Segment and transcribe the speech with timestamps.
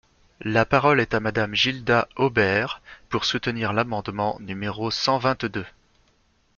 [0.45, 5.67] La parole est à Madame Gilda Hobert, pour soutenir l’amendement numéro cent vingt-deux.